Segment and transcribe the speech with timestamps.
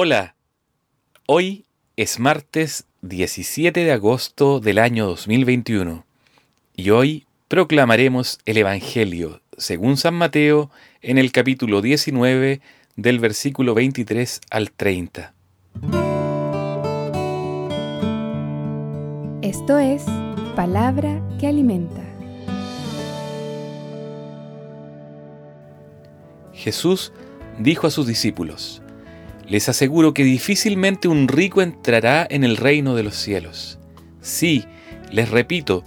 [0.00, 0.36] Hola,
[1.26, 1.64] hoy
[1.96, 6.04] es martes 17 de agosto del año 2021
[6.76, 10.70] y hoy proclamaremos el Evangelio según San Mateo
[11.02, 12.60] en el capítulo 19
[12.94, 15.34] del versículo 23 al 30.
[19.42, 20.04] Esto es
[20.54, 22.04] palabra que alimenta.
[26.52, 27.12] Jesús
[27.58, 28.80] dijo a sus discípulos,
[29.48, 33.78] les aseguro que difícilmente un rico entrará en el reino de los cielos.
[34.20, 34.64] Sí,
[35.10, 35.84] les repito,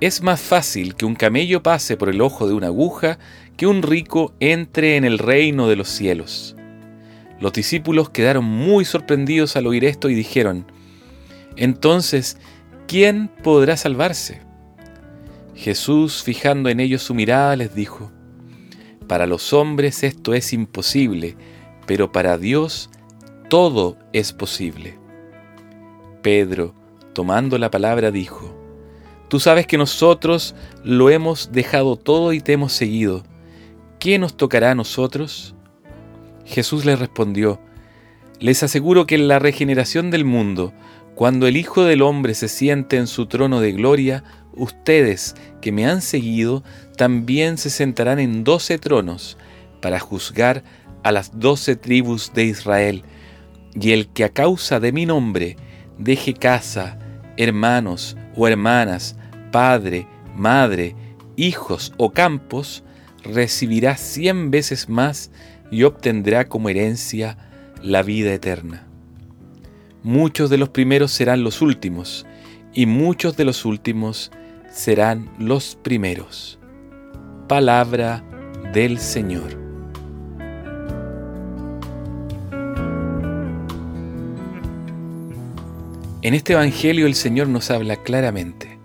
[0.00, 3.18] es más fácil que un camello pase por el ojo de una aguja
[3.56, 6.56] que un rico entre en el reino de los cielos.
[7.40, 10.70] Los discípulos quedaron muy sorprendidos al oír esto y dijeron,
[11.56, 12.38] Entonces,
[12.86, 14.40] ¿quién podrá salvarse?
[15.54, 18.10] Jesús, fijando en ellos su mirada, les dijo,
[19.06, 21.36] Para los hombres esto es imposible,
[21.86, 22.90] pero para Dios
[23.48, 24.98] todo es posible.
[26.22, 26.74] Pedro,
[27.12, 28.52] tomando la palabra, dijo,
[29.28, 33.24] Tú sabes que nosotros lo hemos dejado todo y te hemos seguido.
[33.98, 35.54] ¿Qué nos tocará a nosotros?
[36.44, 37.60] Jesús le respondió,
[38.38, 40.72] Les aseguro que en la regeneración del mundo,
[41.16, 45.86] cuando el Hijo del Hombre se siente en su trono de gloria, ustedes que me
[45.86, 46.62] han seguido
[46.96, 49.38] también se sentarán en doce tronos
[49.80, 50.62] para juzgar
[51.06, 53.04] a las doce tribus de Israel,
[53.80, 55.56] y el que a causa de mi nombre
[55.98, 56.98] deje casa,
[57.36, 59.16] hermanos o hermanas,
[59.52, 60.96] padre, madre,
[61.36, 62.82] hijos o campos,
[63.22, 65.30] recibirá cien veces más
[65.70, 67.38] y obtendrá como herencia
[67.80, 68.88] la vida eterna.
[70.02, 72.26] Muchos de los primeros serán los últimos,
[72.74, 74.32] y muchos de los últimos
[74.72, 76.58] serán los primeros.
[77.46, 78.24] Palabra
[78.72, 79.65] del Señor.
[86.26, 88.80] En este Evangelio el Señor nos habla claramente.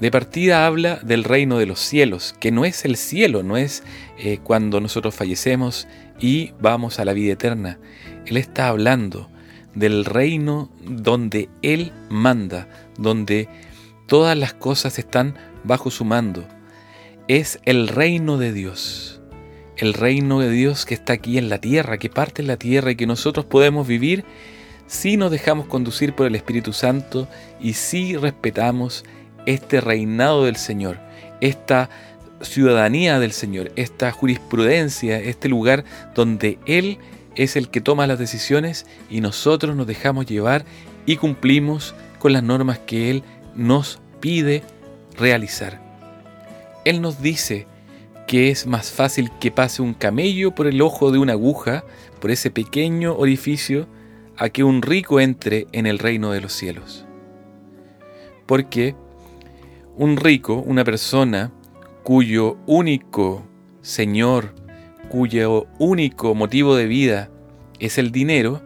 [0.00, 3.82] De partida habla del reino de los cielos, que no es el cielo, no es
[4.16, 5.86] eh, cuando nosotros fallecemos
[6.18, 7.78] y vamos a la vida eterna.
[8.24, 9.28] Él está hablando
[9.74, 13.50] del reino donde Él manda, donde
[14.06, 16.48] todas las cosas están bajo su mando.
[17.28, 19.20] Es el reino de Dios,
[19.76, 22.92] el reino de Dios que está aquí en la tierra, que parte en la tierra
[22.92, 24.24] y que nosotros podemos vivir
[24.86, 27.28] si nos dejamos conducir por el Espíritu Santo
[27.60, 29.04] y si respetamos
[29.46, 30.98] este reinado del Señor,
[31.40, 31.90] esta
[32.40, 36.98] ciudadanía del Señor, esta jurisprudencia, este lugar donde Él
[37.34, 40.64] es el que toma las decisiones y nosotros nos dejamos llevar
[41.04, 43.22] y cumplimos con las normas que Él
[43.54, 44.62] nos pide
[45.18, 45.80] realizar.
[46.84, 47.66] Él nos dice
[48.26, 51.84] que es más fácil que pase un camello por el ojo de una aguja,
[52.20, 53.86] por ese pequeño orificio,
[54.36, 57.06] a que un rico entre en el reino de los cielos.
[58.46, 58.94] Porque
[59.96, 61.52] un rico, una persona
[62.02, 63.46] cuyo único
[63.86, 64.52] Señor,
[65.08, 67.30] cuyo único motivo de vida
[67.78, 68.60] es el dinero,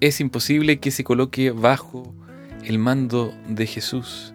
[0.00, 2.14] es imposible que se coloque bajo
[2.64, 4.32] el mando de Jesús.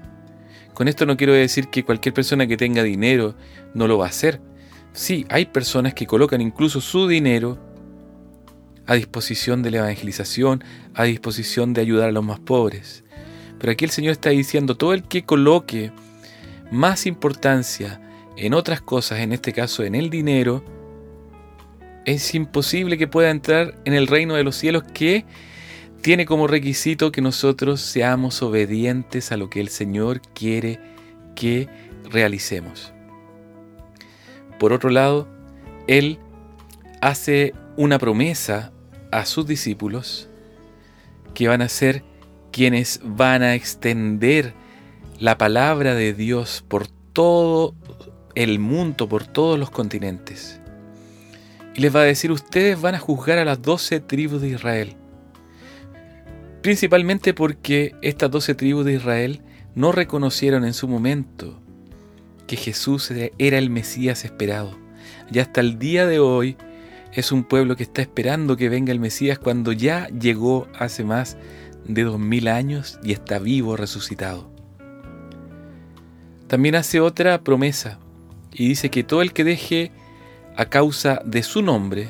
[0.75, 3.33] Con esto no quiero decir que cualquier persona que tenga dinero
[3.73, 4.39] no lo va a hacer.
[4.93, 7.57] Sí, hay personas que colocan incluso su dinero
[8.89, 10.63] a disposición de la evangelización,
[10.95, 13.03] a disposición de ayudar a los más pobres.
[13.59, 15.91] Pero aquí el Señor está diciendo, todo el que coloque
[16.71, 18.01] más importancia
[18.35, 20.63] en otras cosas, en este caso en el dinero,
[22.05, 25.23] es imposible que pueda entrar en el reino de los cielos que
[26.01, 30.79] tiene como requisito que nosotros seamos obedientes a lo que el Señor quiere
[31.35, 31.69] que
[32.09, 32.91] realicemos.
[34.57, 35.27] Por otro lado,
[35.85, 36.17] Él
[37.01, 38.73] hace una promesa
[39.11, 40.29] a sus discípulos
[41.33, 42.03] que van a ser
[42.51, 44.53] quienes van a extender
[45.19, 47.75] la palabra de Dios por todo
[48.35, 50.59] el mundo, por todos los continentes.
[51.75, 54.95] Y les va a decir, ustedes van a juzgar a las doce tribus de Israel.
[56.61, 59.41] Principalmente porque estas doce tribus de Israel
[59.75, 61.61] no reconocieron en su momento
[62.47, 64.77] que Jesús era el Mesías esperado.
[65.31, 66.57] Y hasta el día de hoy
[67.13, 71.37] es un pueblo que está esperando que venga el Mesías cuando ya llegó hace más
[71.85, 74.49] de dos mil años y está vivo, resucitado.
[76.47, 77.99] También hace otra promesa
[78.51, 79.91] y dice que todo el que deje
[80.55, 82.09] a causa de su nombre,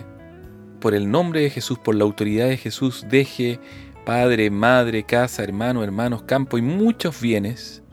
[0.80, 3.60] por el nombre de Jesús, por la autoridad de Jesús, deje
[4.06, 7.84] padre, madre, casa, hermano, hermanos, campo y muchos bienes,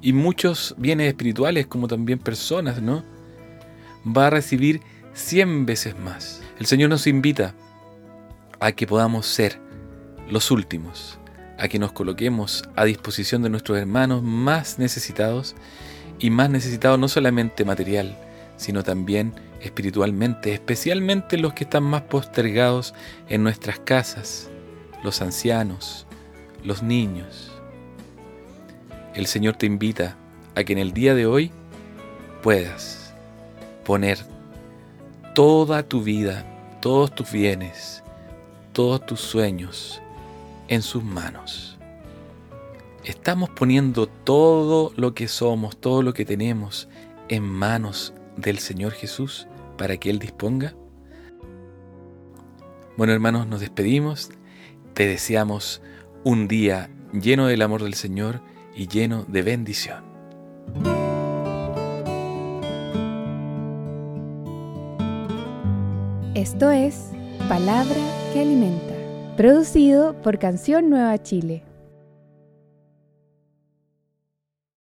[0.00, 3.04] y muchos bienes espirituales como también personas, ¿no?
[4.06, 4.80] Va a recibir
[5.18, 6.40] cien veces más.
[6.58, 7.54] El Señor nos invita
[8.60, 9.60] a que podamos ser
[10.30, 11.18] los últimos,
[11.58, 15.56] a que nos coloquemos a disposición de nuestros hermanos más necesitados
[16.18, 18.16] y más necesitados no solamente material,
[18.56, 22.94] sino también espiritualmente, especialmente los que están más postergados
[23.28, 24.50] en nuestras casas,
[25.02, 26.06] los ancianos,
[26.64, 27.52] los niños.
[29.14, 30.16] El Señor te invita
[30.54, 31.50] a que en el día de hoy
[32.42, 33.14] puedas
[33.84, 34.18] poner
[35.38, 36.44] toda tu vida,
[36.80, 38.02] todos tus bienes,
[38.72, 40.02] todos tus sueños
[40.66, 41.78] en sus manos.
[43.04, 46.88] Estamos poniendo todo lo que somos, todo lo que tenemos
[47.28, 49.46] en manos del Señor Jesús
[49.76, 50.74] para que Él disponga.
[52.96, 54.30] Bueno hermanos, nos despedimos.
[54.92, 55.82] Te deseamos
[56.24, 58.40] un día lleno del amor del Señor
[58.74, 60.02] y lleno de bendición.
[66.38, 67.10] Esto es
[67.48, 67.96] Palabra
[68.32, 68.94] que Alimenta,
[69.36, 71.64] producido por Canción Nueva Chile